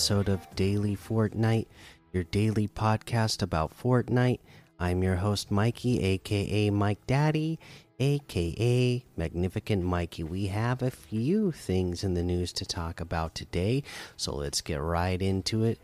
[0.00, 1.66] episode of Daily Fortnite,
[2.14, 4.38] your daily podcast about Fortnite.
[4.78, 7.58] I'm your host, Mikey, aka Mike Daddy,
[7.98, 10.24] aka Magnificent Mikey.
[10.24, 13.82] We have a few things in the news to talk about today,
[14.16, 15.78] so let's get right into it.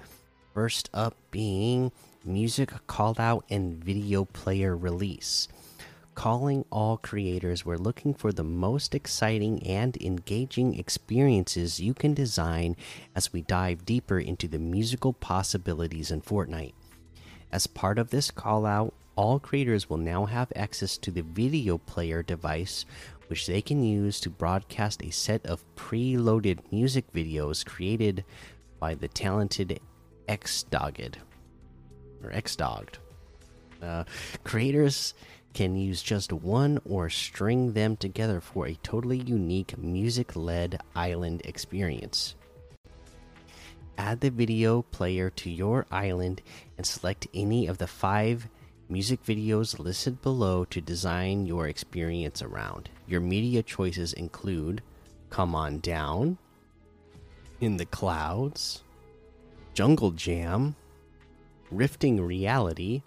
[0.54, 1.92] First up being
[2.24, 5.46] music call out and video player release
[6.16, 7.64] calling all creators.
[7.64, 12.74] We're looking for the most exciting and engaging experiences you can design
[13.14, 16.72] as we dive deeper into the musical possibilities in Fortnite.
[17.52, 21.78] As part of this call out, all creators will now have access to the video
[21.78, 22.86] player device,
[23.28, 28.24] which they can use to broadcast a set of pre-loaded music videos created
[28.80, 29.80] by the talented
[30.28, 31.16] Xdogged
[32.24, 32.94] or Xdogged.
[33.82, 34.04] Uh,
[34.44, 35.12] creators
[35.56, 41.40] can use just one or string them together for a totally unique music led island
[41.46, 42.34] experience.
[43.96, 46.42] Add the video player to your island
[46.76, 48.46] and select any of the five
[48.90, 52.90] music videos listed below to design your experience around.
[53.06, 54.82] Your media choices include
[55.30, 56.36] Come On Down,
[57.62, 58.84] In the Clouds,
[59.72, 60.76] Jungle Jam,
[61.70, 63.00] Rifting Reality,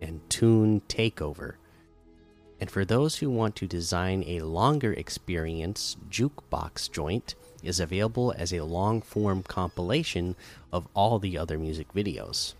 [0.00, 1.54] and Tune Takeover.
[2.60, 8.52] And for those who want to design a longer experience, Jukebox Joint is available as
[8.52, 10.36] a long form compilation
[10.72, 12.54] of all the other music videos.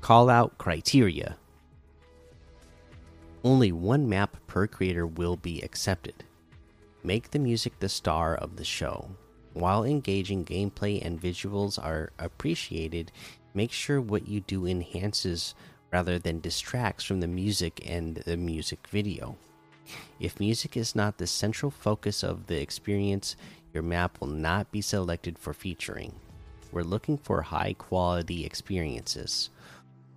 [0.00, 1.36] Call out criteria
[3.44, 6.24] Only one map per creator will be accepted.
[7.02, 9.08] Make the music the star of the show.
[9.52, 13.10] While engaging gameplay and visuals are appreciated,
[13.56, 15.54] make sure what you do enhances
[15.90, 19.34] rather than distracts from the music and the music video.
[20.20, 23.34] If music is not the central focus of the experience,
[23.72, 26.12] your map will not be selected for featuring.
[26.70, 29.48] We're looking for high quality experiences.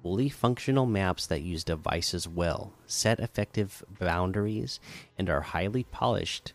[0.03, 4.81] Fully functional maps that use devices well, set effective boundaries,
[5.17, 6.53] and are highly polished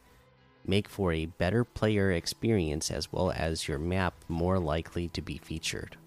[0.67, 5.37] make for a better player experience as well as your map more likely to be
[5.37, 5.99] featured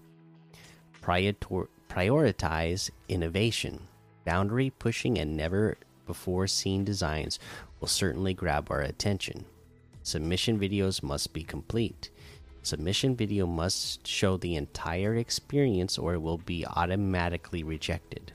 [1.00, 3.80] prioritize innovation.
[4.24, 7.38] Boundary pushing and never before seen designs
[7.80, 9.44] will certainly grab our attention.
[10.02, 12.10] Submission videos must be complete.
[12.62, 18.32] Submission video must show the entire experience or it will be automatically rejected.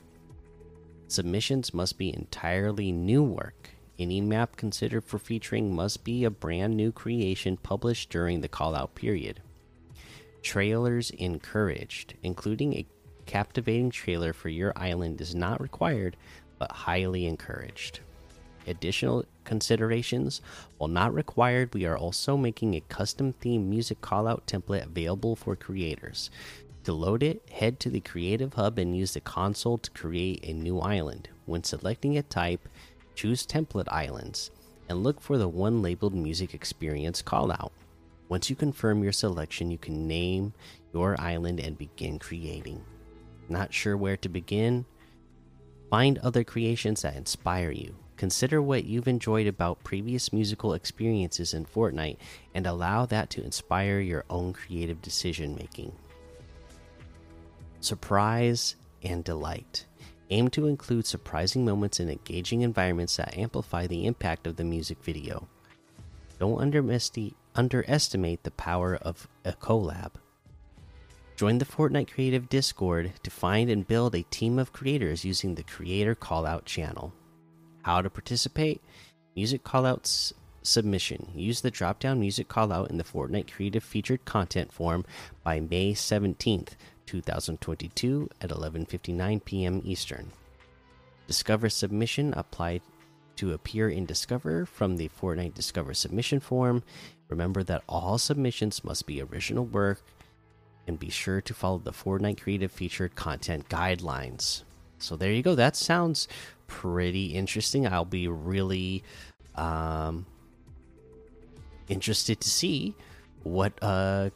[1.08, 3.70] Submissions must be entirely new work.
[3.98, 8.74] Any map considered for featuring must be a brand new creation published during the call
[8.74, 9.40] out period.
[10.44, 12.86] Trailers encouraged, including a
[13.24, 16.18] captivating trailer for your island is not required,
[16.58, 18.00] but highly encouraged.
[18.66, 20.42] Additional considerations
[20.76, 25.56] while not required, we are also making a custom theme music callout template available for
[25.56, 26.28] creators.
[26.84, 30.52] To load it, head to the Creative Hub and use the console to create a
[30.52, 31.30] new island.
[31.46, 32.68] When selecting a type,
[33.14, 34.50] choose Template Islands
[34.90, 37.70] and look for the one labeled Music Experience callout.
[38.28, 40.52] Once you confirm your selection, you can name
[40.92, 42.82] your island and begin creating.
[43.48, 44.86] Not sure where to begin?
[45.90, 47.94] Find other creations that inspire you.
[48.16, 52.16] Consider what you've enjoyed about previous musical experiences in Fortnite
[52.54, 55.92] and allow that to inspire your own creative decision making.
[57.80, 59.84] Surprise and delight.
[60.30, 64.98] Aim to include surprising moments and engaging environments that amplify the impact of the music
[65.02, 65.46] video.
[66.38, 70.12] Don't underestimate underestimate the power of a collab.
[71.36, 75.64] Join the Fortnite Creative Discord to find and build a team of creators using the
[75.64, 77.12] Creator Callout channel.
[77.82, 78.80] How to participate?
[79.34, 81.28] Music Callouts submission.
[81.34, 85.04] Use the drop down music callout in the Fortnite Creative Featured Content form
[85.42, 86.70] by May 17th,
[87.06, 89.82] 2022 at 11:59 p.m.
[89.84, 90.32] Eastern.
[91.26, 92.82] Discover submission applied
[93.36, 96.82] to appear in Discover from the Fortnite Discover submission form.
[97.28, 100.02] Remember that all submissions must be original work
[100.86, 104.62] and be sure to follow the Fortnite Creative Featured Content Guidelines.
[104.98, 105.54] So there you go.
[105.54, 106.28] That sounds
[106.66, 107.86] pretty interesting.
[107.86, 109.02] I'll be really
[109.54, 110.26] um,
[111.88, 112.94] interested to see
[113.42, 114.30] what uh,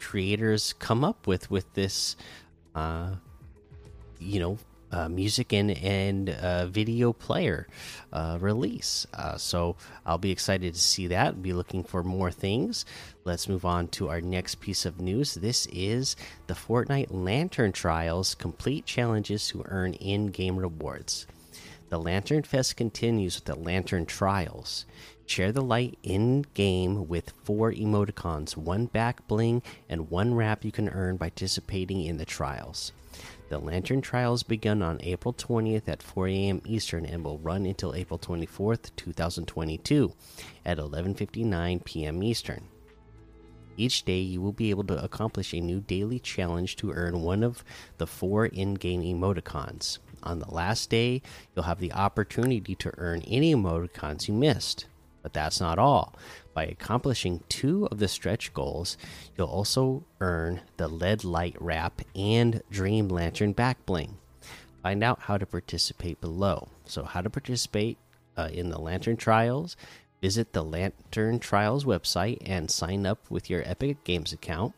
[0.00, 2.16] creators come up with with this,
[2.74, 3.14] uh,
[4.18, 4.58] you know,
[4.94, 7.66] uh, music and and uh, video player
[8.12, 9.06] uh, release.
[9.12, 9.76] Uh, so
[10.06, 11.42] I'll be excited to see that.
[11.42, 12.86] Be looking for more things.
[13.24, 15.34] Let's move on to our next piece of news.
[15.34, 16.14] This is
[16.46, 21.26] the Fortnite Lantern Trials complete challenges to earn in-game rewards.
[21.88, 24.86] The Lantern Fest continues with the Lantern Trials.
[25.26, 30.72] Share the light in game with four emoticons, one back bling, and one wrap you
[30.72, 32.92] can earn by participating in the trials.
[33.50, 36.62] The Lantern Trials begun on April 20th at 4 a.m.
[36.64, 40.12] Eastern and will run until April 24th, 2022
[40.64, 42.22] at 11:59 p.m.
[42.22, 42.68] Eastern.
[43.76, 47.42] Each day, you will be able to accomplish a new daily challenge to earn one
[47.42, 47.64] of
[47.98, 49.98] the four in game emoticons.
[50.22, 51.20] On the last day,
[51.54, 54.86] you'll have the opportunity to earn any emoticons you missed.
[55.22, 56.14] But that's not all.
[56.54, 58.96] By accomplishing two of the stretch goals,
[59.36, 64.18] you'll also earn the LED light wrap and Dream Lantern back bling.
[64.82, 66.68] Find out how to participate below.
[66.84, 67.98] So, how to participate
[68.36, 69.76] uh, in the Lantern Trials
[70.24, 74.72] Visit the Lantern Trials website and sign up with your Epic Games account.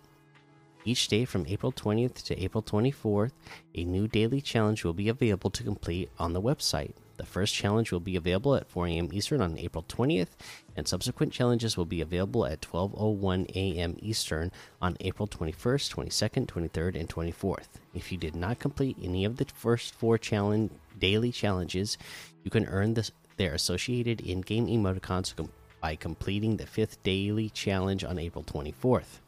[0.84, 3.30] Each day from April 20th to April 24th,
[3.72, 6.94] a new daily challenge will be available to complete on the website.
[7.16, 9.08] The first challenge will be available at 4 a.m.
[9.12, 10.28] Eastern on April 20th,
[10.76, 13.96] and subsequent challenges will be available at 12:01 a.m.
[14.00, 14.52] Eastern
[14.82, 17.68] on April 21st, 22nd, 23rd, and 24th.
[17.94, 21.96] If you did not complete any of the first four challenge daily challenges,
[22.44, 25.34] you can earn this their associated in game emoticons
[25.80, 29.20] by completing the fifth daily challenge on April 24th.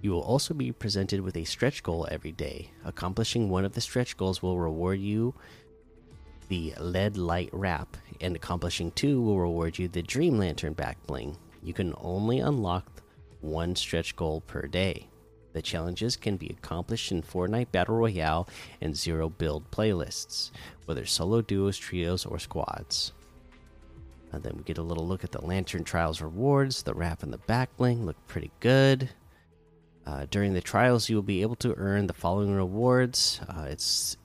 [0.00, 2.70] You will also be presented with a stretch goal every day.
[2.84, 5.34] Accomplishing one of the stretch goals will reward you
[6.48, 11.36] the LED light wrap, and accomplishing two will reward you the Dream Lantern back bling.
[11.62, 13.02] You can only unlock
[13.40, 15.08] one stretch goal per day.
[15.52, 18.48] The challenges can be accomplished in Fortnite Battle Royale
[18.80, 20.50] and Zero Build playlists,
[20.84, 23.12] whether solo, duos, trios, or squads.
[24.32, 26.82] And then we get a little look at the Lantern Trials rewards.
[26.82, 29.08] The wrap and the back bling look pretty good.
[30.06, 33.40] Uh, during the trials, you will be able to earn the following rewards.
[33.48, 34.16] Uh, it's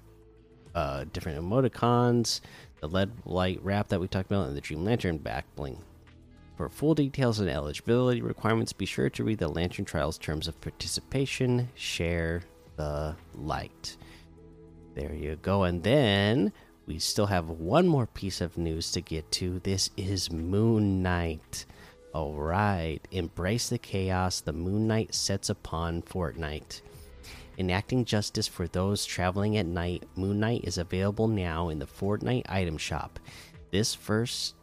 [0.75, 2.41] uh, different emoticons,
[2.81, 5.77] the LED light wrap that we talked about, and the Dream Lantern back bling.
[6.55, 10.59] For full details and eligibility requirements, be sure to read the Lantern Trials Terms of
[10.61, 11.69] Participation.
[11.73, 12.43] Share
[12.75, 13.97] the light.
[14.93, 15.63] There you go.
[15.63, 16.53] And then
[16.85, 19.59] we still have one more piece of news to get to.
[19.59, 21.65] This is Moon Knight.
[22.13, 22.99] All right.
[23.11, 26.81] Embrace the chaos the Moon Knight sets upon Fortnite.
[27.57, 32.49] Enacting justice for those traveling at night, Moon Knight is available now in the Fortnite
[32.49, 33.19] item shop.
[33.71, 34.55] This first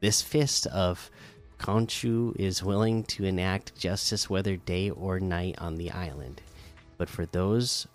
[0.00, 1.10] this fist of
[1.58, 6.42] Khonshu is willing to enact justice whether day or night on the island.
[6.98, 7.86] But for those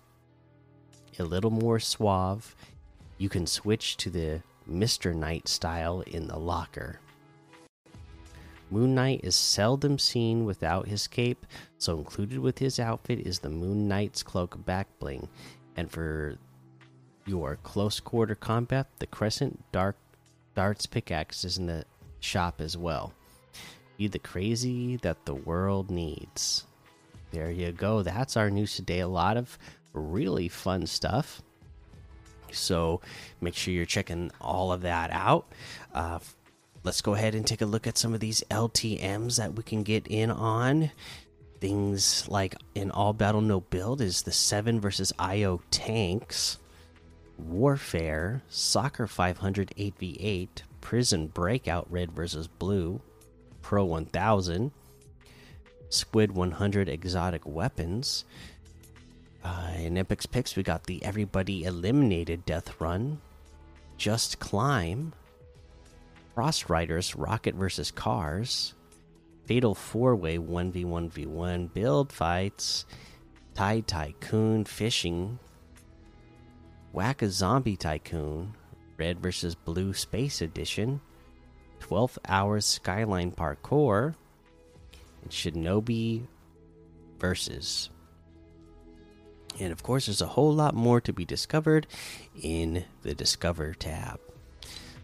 [1.18, 2.56] a little more suave,
[3.18, 5.14] you can switch to the Mr.
[5.14, 6.98] Knight style in the locker.
[8.72, 11.44] Moon Knight is seldom seen without his cape,
[11.76, 15.28] so included with his outfit is the Moon Knight's cloak back bling.
[15.76, 16.38] And for
[17.26, 19.96] your close quarter combat, the Crescent Dark
[20.54, 21.84] Darts pickaxe is in the
[22.20, 23.12] shop as well.
[23.98, 26.64] Be the crazy that the world needs.
[27.30, 28.02] There you go.
[28.02, 29.00] That's our news today.
[29.00, 29.58] A lot of
[29.92, 31.42] really fun stuff.
[32.52, 33.02] So
[33.42, 35.52] make sure you're checking all of that out.
[35.94, 36.20] Uh,
[36.84, 39.82] let's go ahead and take a look at some of these LTMs that we can
[39.82, 40.90] get in on.
[41.60, 46.58] Things like in all battle no build is the 7 versus IO tanks,
[47.38, 50.48] Warfare, Soccer 500 8v8,
[50.80, 53.00] Prison Breakout Red versus Blue,
[53.62, 54.72] Pro 1000,
[55.88, 58.24] Squid 100 Exotic Weapons,
[59.44, 63.20] uh, in Epic's picks, we got the Everybody Eliminated Death Run,
[63.96, 65.12] Just Climb,
[66.34, 67.90] Frost Riders Rocket vs.
[67.90, 68.74] Cars,
[69.44, 72.86] Fatal Four Way 1v1v1 Build Fights,
[73.54, 75.38] Tide Tycoon Fishing,
[76.92, 78.54] Whack a Zombie Tycoon,
[78.98, 79.54] Red vs.
[79.54, 81.00] Blue Space Edition,
[81.80, 84.14] 12 Hours Skyline Parkour,
[85.22, 86.26] and Shinobi
[87.18, 87.90] Versus.
[89.60, 91.86] And of course, there's a whole lot more to be discovered
[92.40, 94.18] in the Discover tab.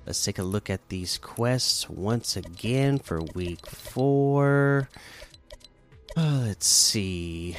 [0.09, 4.89] Let's take a look at these quests once again for week four.
[6.17, 7.59] Uh, let's see.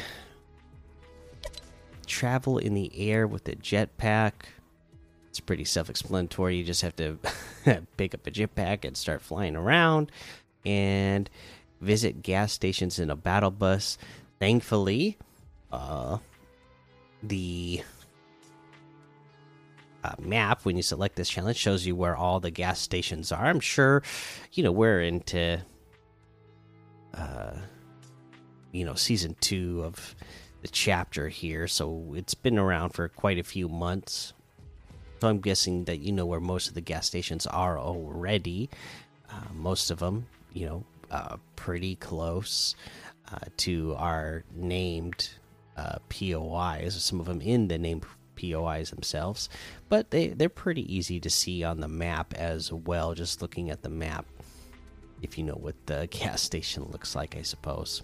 [2.08, 4.32] Travel in the air with a jetpack.
[5.28, 6.58] It's pretty self explanatory.
[6.58, 7.20] You just have to
[7.98, 10.12] pick up a jetpack and start flying around
[10.66, 11.30] and
[11.82, 14.00] visit gas stations in a battle bus.
[14.40, 15.20] Thankfully,
[15.72, 16.18] uh,
[17.22, 17.84] the
[20.04, 23.46] uh, map when you select this challenge shows you where all the gas stations are.
[23.46, 24.04] I'm sure,
[24.54, 25.62] you know, we're into,
[27.14, 27.52] uh,
[28.72, 30.16] you know, season two of
[30.62, 34.34] the chapter here, so it's been around for quite a few months.
[35.22, 38.70] So I'm guessing that you know where most of the gas stations are already.
[39.30, 42.76] Uh, most of them, you know, uh, pretty close
[43.32, 45.30] uh, to our named
[45.78, 47.04] uh, POIs.
[47.04, 48.06] Some of them in the named
[48.40, 49.50] POIs themselves,
[49.90, 53.14] but they they're pretty easy to see on the map as well.
[53.14, 54.26] Just looking at the map,
[55.22, 58.02] if you know what the gas station looks like, I suppose.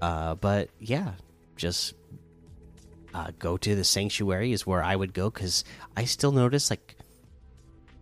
[0.00, 1.12] Uh, but yeah,
[1.56, 1.94] just
[3.14, 5.64] uh, go to the sanctuary is where I would go because
[5.96, 6.96] I still notice like,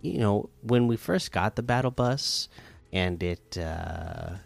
[0.00, 2.48] you know, when we first got the battle bus
[2.92, 4.36] and it uh,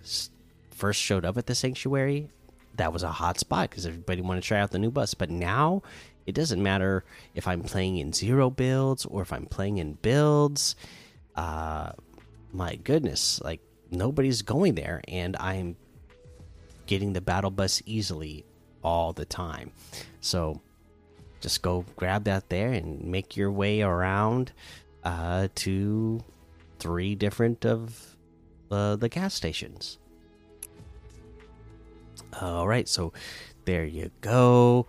[0.71, 2.29] first showed up at the sanctuary,
[2.77, 5.15] that was a hot spot because everybody wanted to try out the new bus.
[5.15, 5.83] But now
[6.27, 7.05] it doesn't matter
[7.35, 10.77] if I'm playing in zero builds or if I'm playing in builds.
[11.35, 11.93] Uh,
[12.53, 15.77] my goodness, like nobody's going there, and I'm
[16.87, 18.45] getting the battle bus easily
[18.83, 19.73] all the time.
[20.21, 20.61] So
[21.41, 24.53] just go grab that there and make your way around
[25.05, 26.25] uh, to
[26.79, 28.17] three different of
[28.71, 29.99] uh, the gas stations.
[32.41, 33.13] All right, so
[33.65, 34.87] there you go.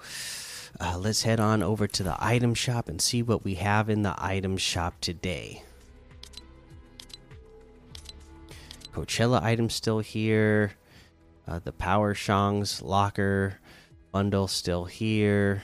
[0.80, 4.04] Uh, let's head on over to the item shop and see what we have in
[4.04, 5.64] the item shop today.
[8.94, 10.74] Coachella item still here.
[11.48, 13.60] Uh, the Power Shang's locker
[14.12, 15.64] bundle still here.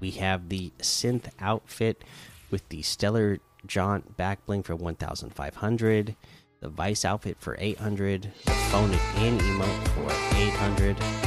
[0.00, 2.04] We have the synth outfit
[2.50, 6.16] with the Stellar Jaunt back bling for 1,500.
[6.60, 8.30] The Vice outfit for 800.
[8.44, 11.25] The phone and emote for 800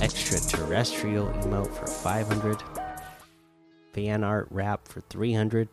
[0.00, 2.62] extraterrestrial emote for 500
[3.92, 5.68] fan art wrap for 300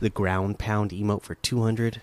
[0.00, 2.00] the ground pound emote for 200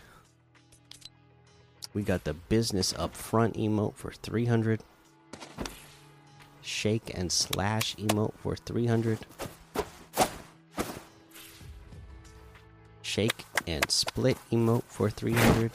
[1.93, 4.81] we got the business up front emote for 300
[6.61, 9.19] shake and slash emote for 300
[13.03, 15.71] shake and split emote for 300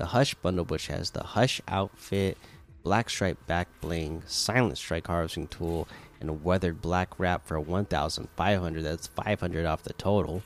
[0.00, 2.38] the Hush bundle, which has the Hush outfit,
[2.82, 5.86] Black Stripe back bling, Silent Strike harvesting tool,
[6.22, 8.82] and a weathered black wrap for 1,500.
[8.82, 10.42] That's 500 off the total.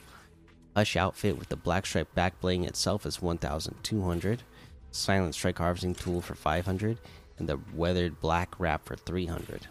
[0.74, 4.42] Hush outfit with the Black Stripe back bling itself is 1,200.
[4.90, 6.98] Silent Strike harvesting tool for 500,
[7.38, 9.68] and the weathered black wrap for 300.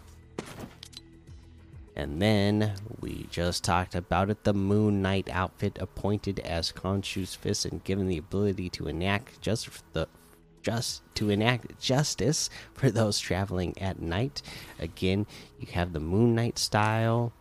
[1.96, 7.66] And then we just talked about it the Moon Knight outfit appointed as Khonshu's fist
[7.66, 10.08] and given the ability to enact just the
[10.62, 14.42] just to enact justice for those traveling at night.
[14.78, 15.26] Again,
[15.60, 17.32] you have the Moon Knight style,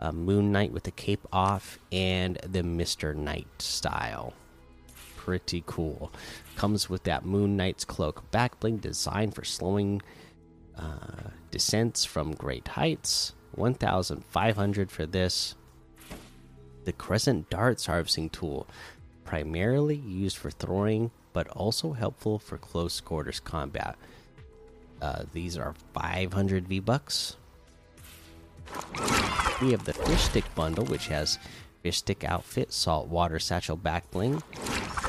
[0.00, 4.32] uh, Moon Knight with the cape off, and the Mister Knight style.
[5.14, 6.10] Pretty cool.
[6.56, 10.02] Comes with that Moon Knight's cloak back bling designed for slowing
[10.76, 15.54] uh, descents from great heights 1500 for this.
[16.84, 18.66] The Crescent Darts harvesting tool,
[19.24, 23.96] primarily used for throwing, but also helpful for close quarters combat.
[25.00, 27.36] Uh, these are 500 V bucks.
[29.60, 31.38] We have the fish stick bundle, which has
[31.82, 34.42] fish stick outfit, Salt Water satchel back bling,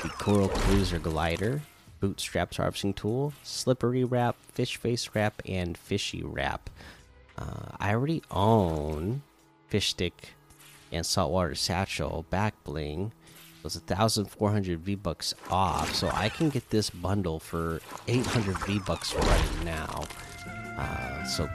[0.03, 1.61] the coral cruiser glider,
[1.99, 6.69] bootstraps harvesting tool, slippery wrap, fish face wrap, and fishy wrap.
[7.37, 9.21] Uh, I already own
[9.67, 10.33] fish stick
[10.91, 13.11] and saltwater satchel back bling.
[13.61, 15.93] So it's 1,400 V bucks off.
[15.95, 20.03] So I can get this bundle for 800 V bucks right now.
[20.77, 21.49] Uh, so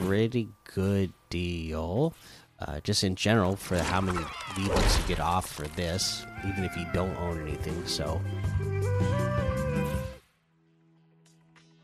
[0.00, 2.14] pretty good deal.
[2.58, 4.24] Uh, just in general for how many
[4.54, 7.86] V bucks you get off for this, even if you don't own anything.
[7.86, 8.20] So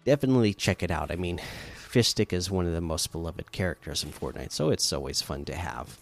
[0.04, 1.10] definitely check it out.
[1.10, 1.40] I mean,
[1.88, 5.54] Fishstick is one of the most beloved characters in Fortnite, so it's always fun to
[5.54, 5.98] have.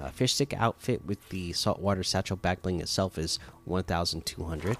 [0.00, 4.76] Uh, Fishstick outfit with the saltwater satchel backbling itself is 1,200.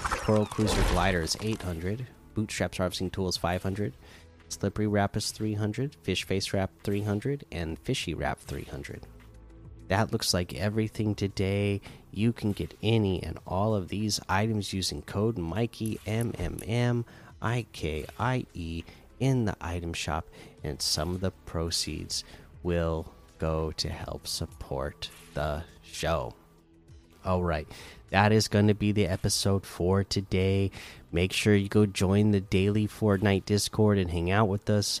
[0.00, 2.06] Coral Cruiser glider is 800.
[2.34, 3.92] Bootstraps harvesting tool is 500.
[4.48, 5.96] Slippery wrap is 300.
[6.02, 9.02] Fish face wrap 300, and Fishy wrap 300.
[9.88, 11.82] That looks like everything today.
[12.10, 17.04] You can get any and all of these items using code Mikey M M M
[17.42, 18.82] I K I E
[19.20, 20.26] in the item shop,
[20.62, 22.24] and some of the proceeds
[22.62, 26.34] will go to help support the show.
[27.24, 27.66] All right,
[28.10, 30.70] that is going to be the episode for today.
[31.10, 35.00] Make sure you go join the daily Fortnite Discord and hang out with us.